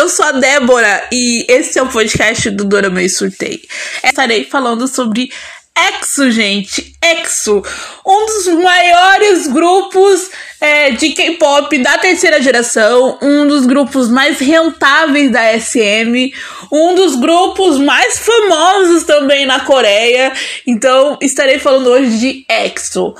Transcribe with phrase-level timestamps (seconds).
[0.00, 3.60] Eu sou a Débora e esse é o podcast do Dorama e Surtei.
[4.02, 5.30] Estarei falando sobre
[5.76, 6.94] EXO, gente.
[7.04, 7.62] EXO,
[8.06, 15.30] um dos maiores grupos é, de K-pop da terceira geração, um dos grupos mais rentáveis
[15.30, 16.32] da SM,
[16.72, 20.32] um dos grupos mais famosos também na Coreia.
[20.66, 23.14] Então, estarei falando hoje de EXO.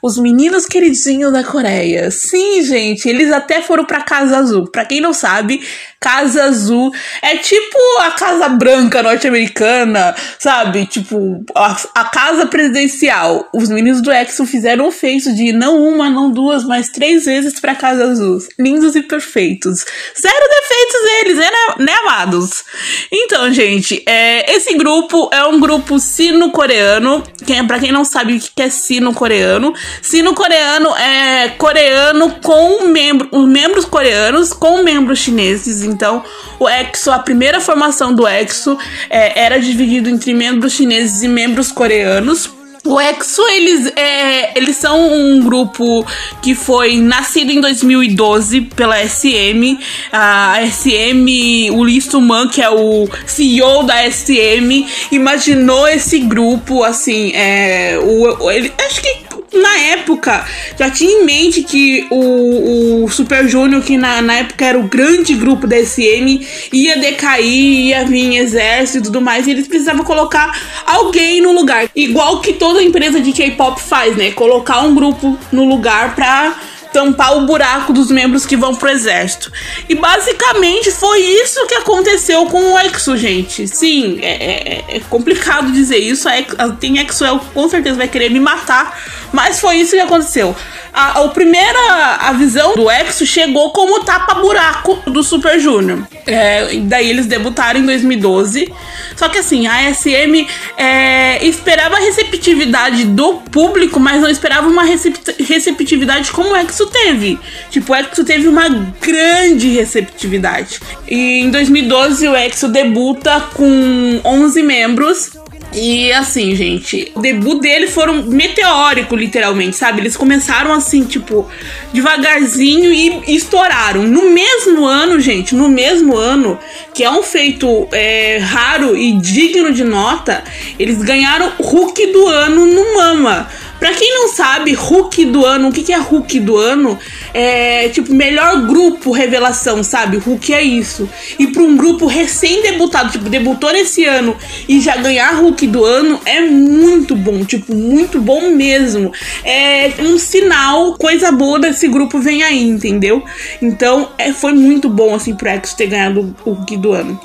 [0.03, 2.11] Os meninos queridinhos da Coreia.
[2.11, 4.71] Sim, gente, eles até foram pra Casa Azul.
[4.71, 5.61] Pra quem não sabe,
[6.01, 10.87] Casa Azul é tipo a Casa Branca norte-americana, sabe?
[10.87, 13.49] Tipo, a, a, casa presidencial.
[13.53, 17.59] Os meninos do EXO fizeram o feito de não uma, não duas, mas três vezes
[17.59, 18.39] pra Casa Azul.
[18.59, 19.85] Lindos e perfeitos.
[20.21, 22.65] Zero defeitos eles, né, né amados?
[23.11, 27.25] Então, gente, é, esse grupo é um grupo sino-coreano.
[27.45, 33.85] Quem, pra quem não sabe o que é sino-coreano, sino-coreano é coreano com membro, membros
[33.85, 36.23] coreanos com membros chineses então,
[36.59, 41.73] o EXO, a primeira formação do EXO é, era dividido entre membros chineses e membros
[41.73, 42.51] coreanos.
[42.85, 46.07] O EXO, eles, é, eles são um grupo
[46.41, 49.79] que foi nascido em 2012 pela SM.
[50.13, 57.33] A SM, o Lee Suman, que é o CEO da SM, imaginou esse grupo, assim,
[57.35, 59.29] é, o, ele, acho que
[59.59, 60.45] na época
[60.79, 64.85] já tinha em mente que o, o Super Junior, que na, na época era o
[64.85, 70.05] grande grupo da SM, ia decair, ia vir exército e tudo mais, e eles precisavam
[70.05, 71.89] colocar alguém no lugar.
[71.95, 74.31] Igual que toda empresa de K-pop faz, né?
[74.33, 76.57] Colocar um grupo no lugar pra
[76.93, 79.53] tampar o buraco dos membros que vão pro exército.
[79.89, 83.67] E basicamente foi isso que aconteceu com o EXO, gente.
[83.69, 86.29] Sim, é, é, é complicado dizer isso.
[86.29, 88.97] A, tem EXO, com certeza vai querer me matar
[89.33, 90.55] mas foi isso que aconteceu.
[90.93, 96.07] A, a primeira a visão do EXO chegou como tapa-buraco do Super Junior.
[96.27, 98.73] É, daí eles debutaram em 2012.
[99.17, 104.83] Só que assim, a SM é, esperava a receptividade do público, mas não esperava uma
[104.85, 107.39] receptividade como o EXO teve.
[107.71, 108.69] Tipo, o EXO teve uma
[109.01, 110.81] grande receptividade.
[111.07, 115.39] E em 2012 o EXO debuta com 11 membros
[115.73, 120.01] e assim, gente, o debut dele foram meteórico, literalmente, sabe?
[120.01, 121.47] Eles começaram assim, tipo,
[121.93, 124.03] devagarzinho e, estouraram.
[124.05, 126.59] No mesmo ano, gente, no mesmo ano,
[126.95, 130.43] que é um feito é, raro e digno de nota,
[130.79, 133.49] eles ganharam Hulk do ano no Mama.
[133.79, 136.99] Pra quem não sabe, Hulk do ano, o que, que é Hulk do ano?
[137.33, 140.17] É tipo, melhor grupo revelação, sabe?
[140.17, 141.09] Hulk é isso.
[141.39, 144.37] E pra um grupo recém-debutado, tipo, debutou nesse ano
[144.69, 149.13] e já ganhar Hulk do ano é muito bom, tipo, muito bom mesmo.
[149.45, 153.23] É um sinal, coisa boa desse grupo vem aí, entendeu?
[153.63, 157.21] Então, é, foi muito bom, assim, pro X ter ganhado o Hulk do ano.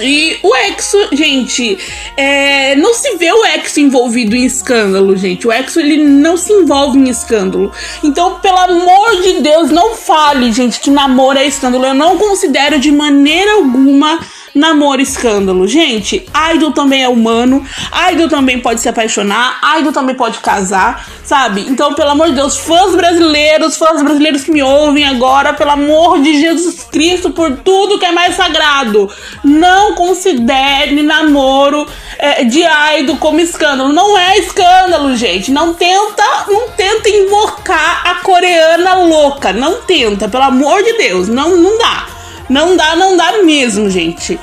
[0.00, 1.78] E o Exo, gente,
[2.16, 5.46] é, não se vê o Exo envolvido em escândalo, gente.
[5.46, 7.72] O Exo, ele não se envolve em escândalo.
[8.02, 11.86] Então, pelo amor de Deus, não fale, gente, que namoro é escândalo.
[11.86, 14.18] Eu não considero de maneira alguma
[14.54, 15.66] namoro escândalo.
[15.66, 17.64] Gente, idol também é humano,
[18.12, 21.62] idol também pode se apaixonar, idol também pode casar, sabe?
[21.62, 26.20] Então, pelo amor de Deus, fãs brasileiros, fãs brasileiros que me ouvem agora, pelo amor
[26.20, 29.10] de Jesus Cristo, por tudo que é mais sagrado,
[29.42, 31.86] não considere namoro
[32.18, 32.62] é, de
[32.98, 33.92] idol como escândalo.
[33.92, 35.50] Não é escândalo, gente.
[35.50, 39.52] Não tenta, não tenta invocar a coreana louca.
[39.52, 41.28] Não tenta, pelo amor de Deus.
[41.28, 42.06] Não, não dá.
[42.48, 44.38] Não dá, não dá mesmo, gente.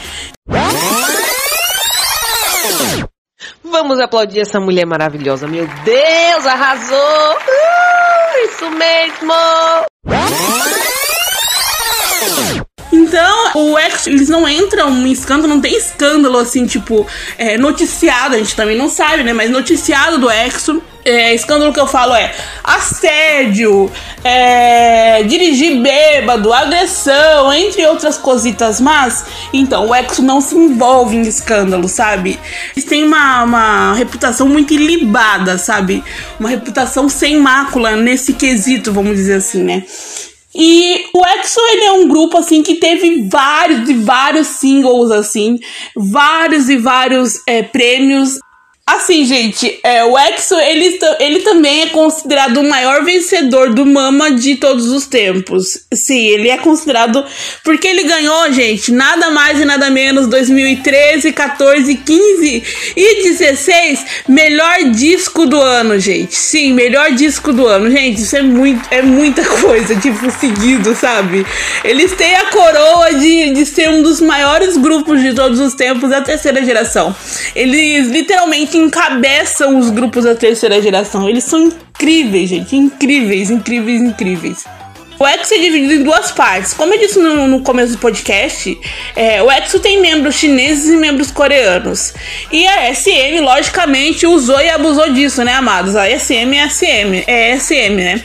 [3.63, 5.47] Vamos aplaudir essa mulher maravilhosa.
[5.47, 7.35] Meu Deus, arrasou!
[7.35, 9.33] Uh, isso mesmo!
[12.91, 17.07] Então, o X, eles não entram em escândalo, não tem escândalo assim, tipo,
[17.37, 19.31] é, noticiado, a gente também não sabe, né?
[19.31, 20.81] Mas noticiado do Exo.
[21.03, 22.31] É, escândalo que eu falo é
[22.63, 23.91] assédio,
[24.23, 31.23] é, dirigir bêbado, agressão, entre outras cositas mas Então, o Exo não se envolve em
[31.23, 32.39] escândalo, sabe?
[32.75, 36.03] Eles têm uma, uma reputação muito ilibada, sabe?
[36.39, 39.83] Uma reputação sem mácula nesse quesito, vamos dizer assim, né?
[40.53, 45.59] E o EXO, ele é um grupo, assim, que teve vários e vários singles, assim,
[45.95, 48.37] vários e vários é, prêmios.
[48.93, 54.31] Assim, gente, é, o EXO, ele, ele também é considerado o maior vencedor do Mama
[54.31, 55.85] de todos os tempos.
[55.93, 57.23] Sim, ele é considerado
[57.63, 62.63] porque ele ganhou, gente, nada mais e nada menos 2013, 14, 15
[62.97, 66.35] e 16 melhor disco do ano, gente.
[66.35, 67.89] Sim, melhor disco do ano.
[67.89, 71.45] Gente, isso é muito é muita coisa, tipo, seguido, sabe?
[71.85, 76.09] Eles têm a coroa de, de ser um dos maiores grupos de todos os tempos
[76.09, 77.15] da terceira geração.
[77.55, 81.29] Eles literalmente encabeçam os grupos da terceira geração.
[81.29, 82.75] Eles são incríveis, gente.
[82.75, 84.65] Incríveis, incríveis, incríveis.
[85.21, 86.73] O EXO é dividido em duas partes.
[86.73, 88.75] Como eu disse no, no começo do podcast,
[89.15, 92.11] é, o EXO tem membros chineses e membros coreanos.
[92.51, 95.95] E a SM, logicamente, usou e abusou disso, né, amados?
[95.95, 98.23] A SM é SM, é SM, né?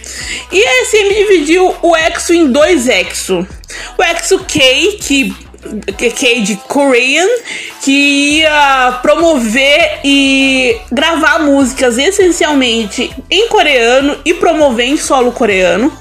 [0.51, 3.47] E a SM dividiu o EXO em dois EXO.
[3.99, 5.37] O EXO K, que
[5.97, 7.29] que é Korean,
[7.83, 15.93] que ia promover e gravar músicas essencialmente em coreano e promover em solo coreano.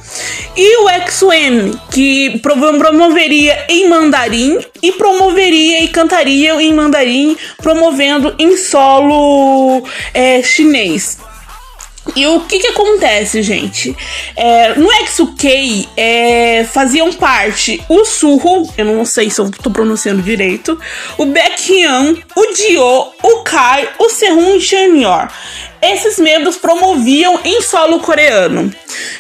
[0.56, 8.56] E o XM, que promoveria em mandarim e promoveria e cantaria em mandarim, promovendo em
[8.56, 9.84] solo
[10.14, 11.18] é, chinês.
[12.14, 13.96] E o que que acontece, gente?
[14.36, 20.22] É, no XUK é, faziam parte o Surro, eu não sei se eu tô pronunciando
[20.22, 20.80] direito,
[21.18, 25.28] o Baekhyun, o Dio, o Kai, o Sehun e Chanyeol.
[25.82, 28.72] Esses membros promoviam em solo coreano.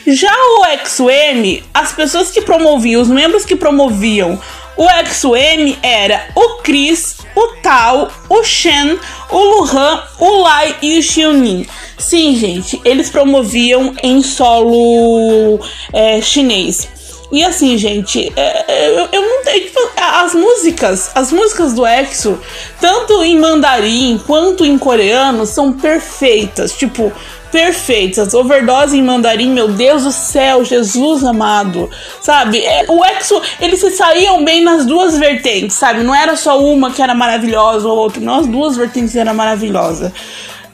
[0.06, 4.40] Já o XM, as pessoas que promoviam, os membros que promoviam
[4.77, 9.00] o XM era o Chris, o Tao, o Shen,
[9.30, 11.66] o Luhan, o Lai e o Xiunin.
[11.98, 15.60] Sim, gente, eles promoviam em solo
[15.94, 16.94] é, chinês.
[17.31, 19.66] E assim, gente, é, é eu, eu não tenho.
[19.98, 22.39] As músicas, as músicas do EXO,
[22.80, 26.74] tanto em mandarim quanto em coreano, são perfeitas.
[26.74, 27.12] Tipo,
[27.51, 28.33] perfeitas.
[28.33, 31.89] Overdose em mandarim, meu Deus do céu, Jesus amado.
[32.22, 32.60] Sabe?
[32.60, 36.04] É, o EXO, eles se saíam bem nas duas vertentes, sabe?
[36.04, 40.12] Não era só uma que era maravilhosa ou outra, não, as duas vertentes eram maravilhosas.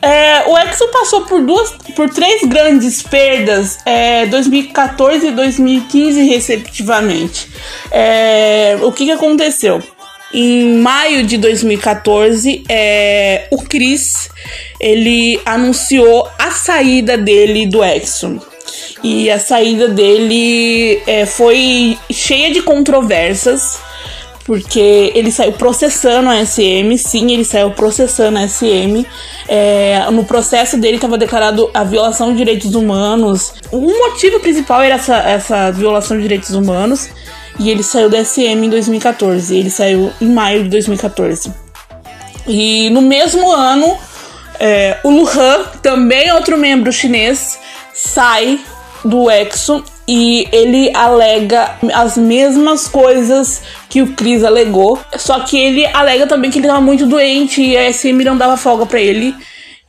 [0.02, 7.48] É, o Exo passou por duas, por três grandes perdas, é, 2014 e 2015 respectivamente.
[7.92, 9.82] É, o que, que aconteceu?
[10.34, 14.30] Em maio de 2014, é, o Chris
[14.80, 18.42] ele anunciou a saída dele do Exo.
[19.04, 23.80] E a saída dele é, foi cheia de controvérsias
[24.46, 29.06] porque ele saiu processando a SM, sim, ele saiu processando a SM.
[29.48, 33.54] É, no processo dele estava declarado a violação de direitos humanos.
[33.72, 37.10] O motivo principal era essa, essa violação de direitos humanos.
[37.60, 39.56] E ele saiu da SM em 2014.
[39.56, 41.54] Ele saiu em maio de 2014.
[42.48, 43.98] E no mesmo ano,
[44.60, 47.60] é, o Luhan, também outro membro chinês,
[47.94, 48.60] sai
[49.04, 55.86] do EXO e ele alega as mesmas coisas que o Chris alegou, só que ele
[55.86, 59.36] alega também que ele estava muito doente e a SM não dava folga para ele.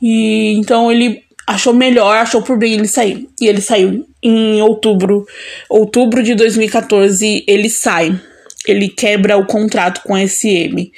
[0.01, 3.27] E então ele achou melhor, achou por bem ele sair.
[3.39, 5.25] E ele saiu em outubro,
[5.69, 8.19] outubro de 2014, ele sai
[8.71, 10.91] ele quebra o contrato com a SM.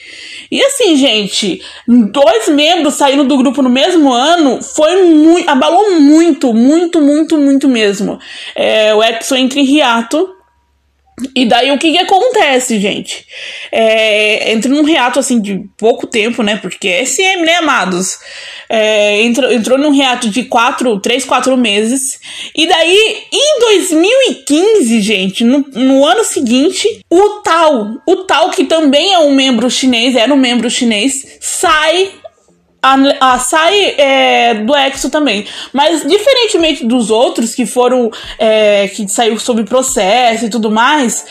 [0.52, 5.50] E assim, gente, dois membros saindo do grupo no mesmo ano foi muito.
[5.50, 8.20] abalou muito, muito, muito, muito mesmo.
[8.56, 10.35] É, o Exo entra em hiato.
[11.34, 13.26] E daí o que que acontece, gente?
[13.72, 16.58] É, entra num reato assim de pouco tempo, né?
[16.58, 18.18] Porque é SM, né, amados?
[18.68, 22.20] É, entrou, entrou num reato de 4, 3, 4 meses.
[22.54, 29.14] E daí, em 2015, gente, no, no ano seguinte, o Tal, o Tal, que também
[29.14, 32.12] é um membro chinês, era um membro chinês, sai
[32.86, 35.46] a, a sai é, do Exo também.
[35.74, 38.12] Mas diferentemente dos outros que foram.
[38.38, 41.26] É, que saiu sob processo e tudo mais.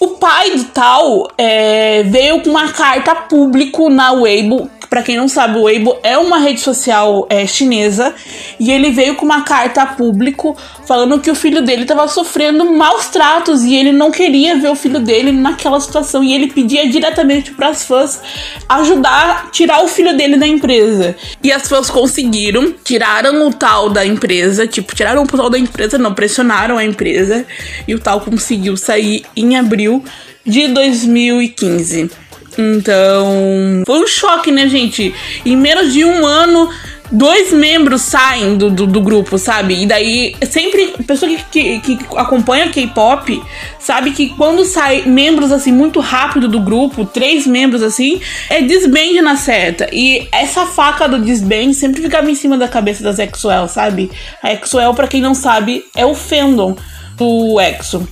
[0.00, 5.28] O pai do tal é, veio com uma carta público na Weibo para quem não
[5.28, 8.14] sabe, o Weibo é uma rede social é, chinesa
[8.58, 12.64] e ele veio com uma carta a público falando que o filho dele estava sofrendo
[12.72, 16.88] maus tratos e ele não queria ver o filho dele naquela situação e ele pedia
[16.88, 18.20] diretamente para as fãs
[18.68, 21.14] ajudar a tirar o filho dele da empresa.
[21.42, 25.98] E as fãs conseguiram, tiraram o tal da empresa, tipo, tiraram o tal da empresa,
[25.98, 27.44] não pressionaram a empresa
[27.86, 30.02] e o tal conseguiu sair em abril
[30.44, 32.10] de 2015.
[32.58, 35.14] Então, foi um choque, né, gente?
[35.46, 36.68] Em menos de um ano,
[37.10, 39.82] dois membros saem do, do, do, grupo, sabe?
[39.82, 43.40] E daí, sempre, pessoa que, que, que acompanha K-pop
[43.78, 49.22] sabe que quando sai membros assim muito rápido do grupo, três membros assim, é desband
[49.22, 49.88] na certa.
[49.92, 54.10] E essa faca do desband sempre ficava em cima da cabeça das Exwell, sabe?
[54.42, 56.76] A Exwell, para quem não sabe, é o fandom
[57.16, 58.06] do EXO.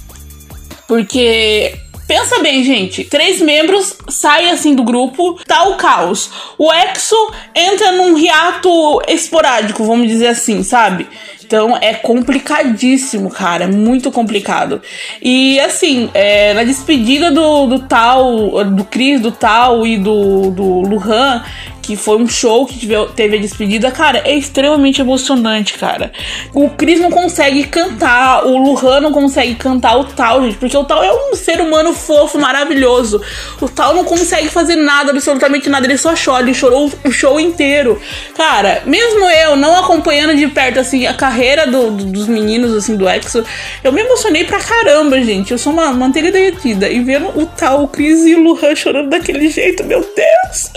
[0.87, 1.75] Porque
[2.07, 3.03] Pensa bem, gente.
[3.05, 6.31] Três membros saem assim do grupo, tá o caos.
[6.57, 7.17] O Exo
[7.55, 8.71] entra num riato
[9.09, 11.09] esporádico, vamos dizer assim, sabe?
[11.47, 13.65] Então é complicadíssimo, cara.
[13.65, 14.83] É muito complicado.
[15.23, 20.81] E assim, é, na despedida do, do tal, do Chris, do tal e do, do
[20.81, 21.43] Luhan,
[21.87, 26.11] que foi um show que teve a despedida, cara, é extremamente emocionante, cara.
[26.53, 30.83] O Chris não consegue cantar, o Luhan não consegue cantar o Tal, gente, porque o
[30.83, 33.23] Tal é um ser humano fofo, maravilhoso.
[33.61, 37.39] O Tal não consegue fazer nada, absolutamente nada, ele só chora, ele chorou o show
[37.39, 38.01] inteiro.
[38.37, 42.97] Cara, mesmo eu não acompanhando de perto, assim, a carreira do, do, dos meninos, assim,
[42.97, 43.45] do EXO,
[43.85, 45.53] eu me emocionei pra caramba, gente.
[45.53, 46.89] Eu sou uma manteiga derretida.
[46.89, 50.73] E vendo o Tal, o Chris e o Luhan chorando daquele jeito, meu Deus!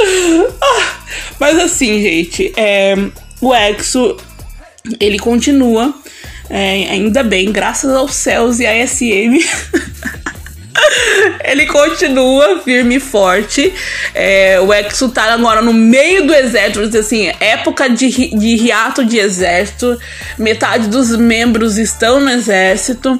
[0.61, 0.98] Ah!
[1.39, 2.95] Mas assim, gente, é,
[3.41, 4.17] o Exo,
[4.99, 5.93] ele continua,
[6.49, 9.39] é, ainda bem, graças aos céus e à SM.
[11.43, 13.73] ele continua firme e forte.
[14.13, 19.17] É, o Exo tá agora no meio do exército, assim, época de, de hiato de
[19.17, 19.97] exército.
[20.37, 23.19] Metade dos membros estão no exército.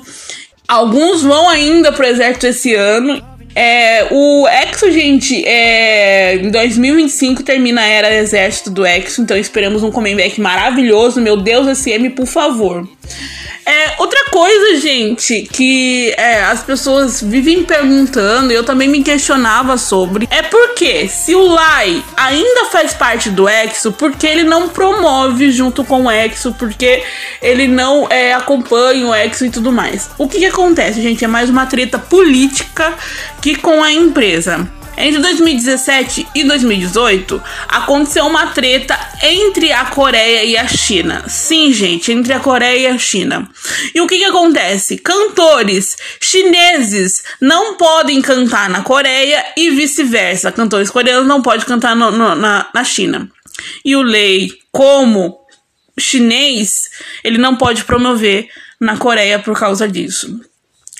[0.68, 3.29] Alguns vão ainda pro exército esse ano.
[3.56, 9.84] É, o Exo, gente, é, em 2025 termina a era exército do Exo, então esperamos
[9.84, 11.20] um comeback maravilhoso.
[11.20, 12.88] Meu Deus, SM, por favor.
[13.66, 19.78] É, outra coisa, gente, que é, as pessoas vivem perguntando, e eu também me questionava
[19.78, 20.42] sobre, é
[21.10, 26.12] se o Lai ainda faz parte do EXO, porque ele não promove junto com o
[26.12, 27.04] EXO, porque
[27.42, 30.10] ele não é, acompanha o EXO e tudo mais.
[30.18, 31.26] O que, que acontece, gente?
[31.26, 32.94] É mais uma treta política
[33.42, 34.79] que com a empresa.
[35.02, 41.24] Entre 2017 e 2018, aconteceu uma treta entre a Coreia e a China.
[41.26, 43.50] Sim, gente, entre a Coreia e a China.
[43.96, 44.98] E o que, que acontece?
[44.98, 50.52] Cantores chineses não podem cantar na Coreia e vice-versa.
[50.52, 53.32] Cantores coreanos não podem cantar no, no, na, na China.
[53.86, 55.40] E o Lei, como
[55.98, 56.90] chinês,
[57.24, 60.42] ele não pode promover na Coreia por causa disso.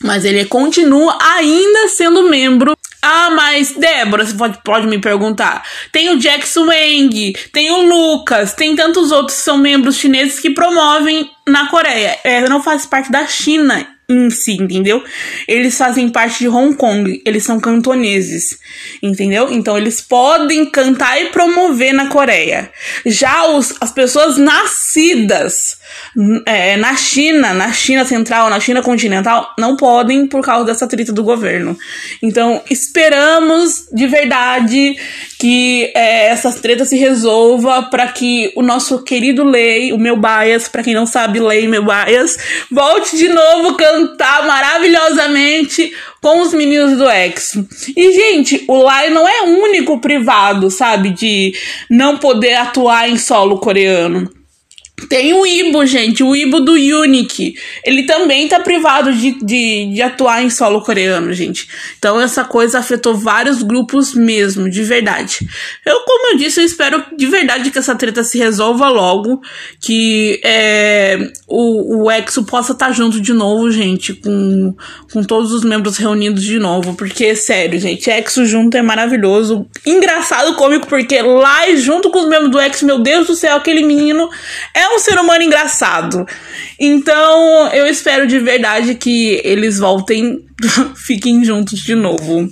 [0.02, 2.79] Mas ele continua ainda sendo membro
[3.12, 5.64] ah, mas Débora, você pode, pode me perguntar.
[5.92, 10.52] Tem o Jack Wang, tem o Lucas, tem tantos outros que são membros chineses que
[10.52, 12.20] promovem na Coreia.
[12.24, 15.04] É, não faz parte da China em si, entendeu?
[15.48, 18.58] Eles fazem parte de Hong Kong, eles são cantoneses,
[19.04, 19.52] entendeu?
[19.52, 22.72] Então eles podem cantar e promover na Coreia.
[23.06, 25.78] Já os, as pessoas nascidas
[26.46, 31.14] é, na China, na China Central, na China continental, não podem por causa dessa treta
[31.14, 31.78] do governo.
[32.22, 34.98] Então esperamos de verdade
[35.38, 40.68] que é, essa treta se resolva para que o nosso querido Lei, o meu bias,
[40.68, 42.38] para quem não sabe, Lei, meu bias,
[42.72, 45.92] volte de novo cantar maravilhosamente
[46.22, 47.68] com os meninos do Exo.
[47.96, 51.54] E, gente, o Lai não é único privado, sabe, de
[51.90, 54.39] não poder atuar em solo coreano.
[55.08, 57.56] Tem o Ibo, gente, o Ibo do Unique.
[57.84, 61.68] Ele também tá privado de, de, de, atuar em solo coreano, gente.
[61.98, 65.48] Então essa coisa afetou vários grupos mesmo, de verdade.
[65.86, 69.42] Eu, como eu disse, eu espero de verdade que essa treta se resolva logo.
[69.80, 74.76] Que é, o, o EXO possa estar tá junto de novo, gente, com,
[75.12, 76.96] com todos os membros reunidos de novo.
[76.96, 79.68] Porque, sério, gente, EXO junto é maravilhoso.
[79.86, 83.84] Engraçado, cômico, porque lá junto com os membros do EXO, meu Deus do céu, aquele
[83.84, 84.30] menino
[84.74, 86.26] é um ser humano engraçado.
[86.80, 90.46] Então, eu espero de verdade que eles voltem,
[90.96, 92.50] fiquem juntos de novo.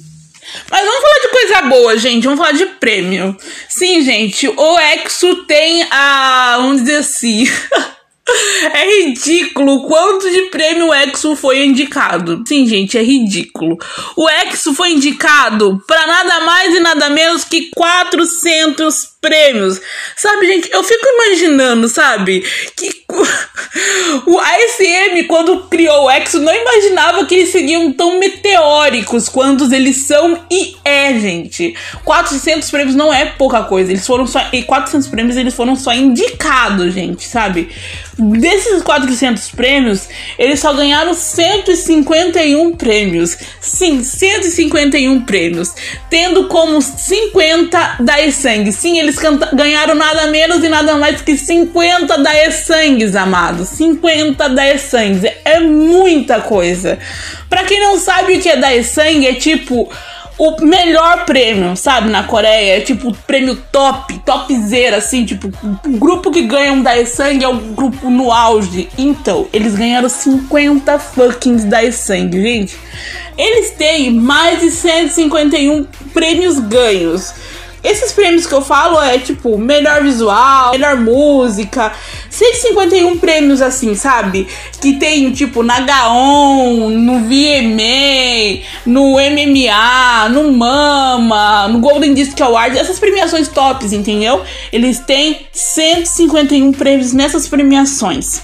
[0.72, 2.24] Mas vamos falar de coisa boa, gente.
[2.24, 3.36] Vamos falar de prêmio.
[3.68, 6.58] Sim, gente, o EXO tem a.
[6.58, 7.46] Vamos dizer assim.
[8.74, 12.44] É ridículo quanto de prêmio o Exo foi indicado.
[12.46, 13.78] Sim, gente, é ridículo.
[14.16, 19.82] O Exo foi indicado para nada mais e nada menos que 400 prêmios.
[20.16, 22.42] Sabe, gente, eu fico imaginando, sabe,
[22.76, 23.04] que
[24.26, 29.98] o ASM, quando criou o Exo, não imaginava que eles seriam tão meteóricos quanto eles
[29.98, 31.74] são e é, gente.
[32.04, 33.92] 400 prêmios não é pouca coisa.
[33.92, 34.42] Eles foram só.
[34.52, 37.70] E 400 prêmios eles foram só indicados, gente, sabe?
[38.20, 40.10] Desses 400 prêmios,
[40.40, 43.38] eles só ganharam 151 prêmios.
[43.62, 45.74] Sim, 151 prêmios.
[46.10, 48.72] Tendo como 50 da Essang.
[48.72, 49.18] Sim, eles
[49.54, 52.18] ganharam nada menos e nada mais que 50
[52.98, 53.70] Daesangues, amados.
[53.70, 55.24] 50 Daesangues.
[55.46, 56.98] É muita coisa.
[57.50, 59.90] Pra quem não sabe o que é Daesang, é tipo
[60.38, 62.78] o melhor prêmio, sabe, na Coreia.
[62.78, 67.56] É tipo prêmio top, topzera, assim, tipo, o grupo que ganha um Daesang é o
[67.56, 68.90] grupo no auge.
[68.98, 72.78] Então, eles ganharam 50 fucking Daesang, gente.
[73.38, 77.34] Eles têm mais de 151 prêmios ganhos.
[77.84, 81.94] Esses prêmios que eu falo é tipo melhor visual, melhor música,
[82.38, 84.48] 151 prêmios assim, sabe?
[84.80, 92.78] Que tem tipo na Gaon, no VMA, no MMA, no Mama, no Golden Disc Awards,
[92.78, 94.44] essas premiações tops, entendeu?
[94.72, 98.42] Eles têm 151 prêmios nessas premiações.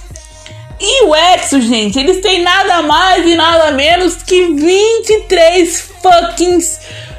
[0.80, 6.58] E o Exo, gente, eles têm nada mais e nada menos que 23 fucking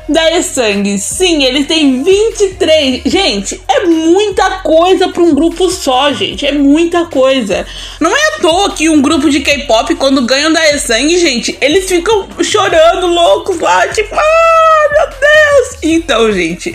[0.08, 0.98] da sangue.
[0.98, 3.02] Sim, eles têm 23.
[3.06, 6.46] Gente, é muita coisa para um grupo só, gente.
[6.46, 7.66] É muita coisa.
[8.00, 11.88] Não é à toa que um grupo de K-pop, quando ganham da sangue, gente, eles
[11.88, 15.78] ficam chorando loucos lá, tipo, ah, meu Deus.
[15.84, 16.74] Então, gente,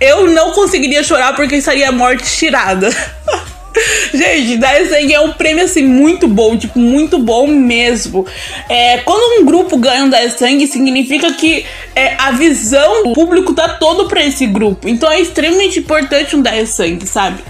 [0.00, 2.90] eu não conseguiria chorar porque estaria a morte tirada.
[4.12, 8.26] Gente, Dai Sangue é um prêmio assim muito bom, tipo, muito bom mesmo.
[8.68, 13.54] É, quando um grupo ganha um Dai Sangue, significa que é, a visão do público
[13.54, 14.88] tá todo para esse grupo.
[14.88, 17.40] Então é extremamente importante um Dai Sangue, sabe?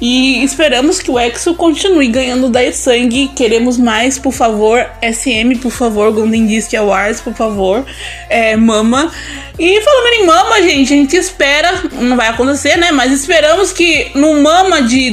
[0.00, 3.30] E esperamos que o EXO continue ganhando Dai Sangue.
[3.34, 4.86] Queremos mais, por favor.
[5.02, 6.12] SM, por favor.
[6.12, 7.84] Golden Disc Awards, por favor.
[8.28, 9.10] É, Mama.
[9.58, 12.92] E falando em Mama, gente, a gente espera, não vai acontecer, né?
[12.92, 15.10] Mas esperamos que no Mama de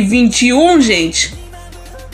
[0.00, 1.32] 2021, gente,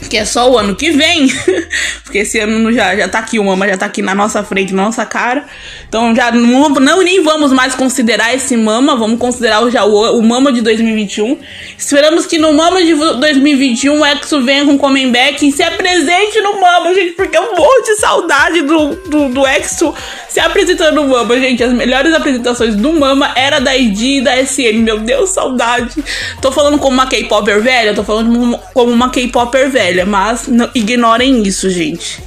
[0.08, 1.28] que é só o ano que vem,
[2.04, 4.74] porque esse ano já, já tá aqui, o Mama já tá aqui na nossa frente,
[4.74, 5.44] na nossa cara.
[5.88, 10.22] Então já não, não nem vamos mais considerar esse Mama, vamos considerar já o, o
[10.22, 11.38] Mama de 2021.
[11.76, 16.60] Esperamos que no Mama de 2021 o Exo venha com comeback e se apresente no
[16.60, 19.94] Mama, gente, porque eu morro de saudade do, do, do Exo
[20.28, 21.62] se apresentando no Mama, gente.
[21.62, 26.02] As melhores apresentações do Mama era da ID e da SM, meu Deus, saudade.
[26.40, 31.42] Tô falando como uma K-Popper velha, tô falando como uma K-Popper velha mas não, ignorem
[31.42, 32.22] isso, gente.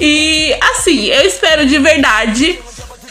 [0.00, 2.58] E assim, eu espero de verdade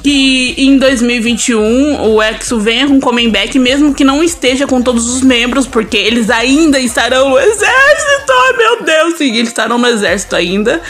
[0.03, 5.21] que em 2021 o EXO venha com comeback, mesmo que não esteja com todos os
[5.21, 8.31] membros, porque eles ainda estarão no exército.
[8.31, 10.81] Ai meu Deus, sim, eles estarão no exército ainda.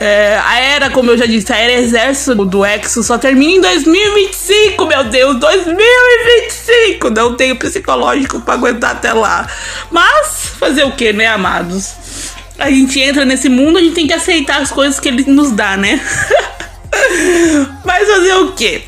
[0.00, 3.60] É, a era, como eu já disse, a era exército do EXO só termina em
[3.60, 7.10] 2025, meu Deus, 2025.
[7.10, 9.48] Não tenho psicológico para aguentar até lá.
[9.90, 11.94] Mas fazer o que, né, amados?
[12.58, 15.52] A gente entra nesse mundo, a gente tem que aceitar as coisas que ele nos
[15.52, 16.00] dá, né?
[17.84, 18.82] Mas fazer o quê?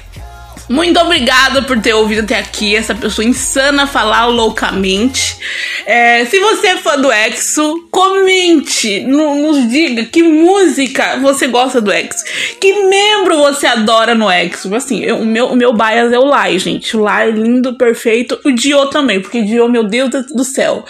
[0.70, 5.36] Muito obrigada por ter ouvido até aqui essa pessoa insana falar loucamente.
[5.84, 11.80] É, se você é fã do EXO, comente, no, nos diga que música você gosta
[11.80, 12.22] do EXO,
[12.60, 14.72] que membro você adora no EXO.
[14.72, 16.96] Assim, eu, o, meu, o meu bias é o Lai, gente.
[16.96, 18.38] O Lai é lindo, perfeito.
[18.44, 20.84] O Dio também, porque o Dio, meu Deus do céu.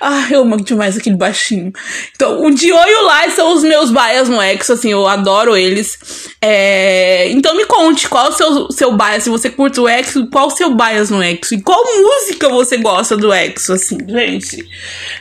[0.00, 1.72] Ah, eu amo demais aquele baixinho.
[2.14, 5.56] Então, o Dio e o Lai são os meus bias no EXO, assim, eu adoro
[5.56, 5.98] eles.
[6.40, 10.26] É, então me conte qual é o seu, seu bias se você curte o EXO,
[10.26, 11.54] qual o seu bias no EXO?
[11.54, 14.68] E qual música você gosta do EXO, assim, gente?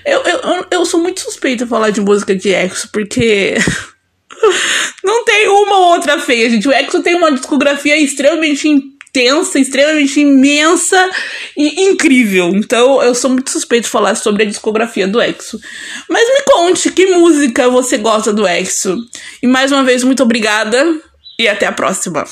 [0.05, 3.55] Eu, eu, eu sou muito suspeita a falar de música de EXO, porque...
[5.01, 6.67] Não tem uma ou outra feia, gente.
[6.67, 11.09] O EXO tem uma discografia extremamente intensa, extremamente imensa
[11.55, 12.49] e incrível.
[12.49, 15.61] Então eu sou muito suspeito de falar sobre a discografia do EXO.
[16.09, 18.97] Mas me conte que música você gosta do EXO.
[19.41, 20.99] E mais uma vez, muito obrigada
[21.39, 22.25] e até a próxima.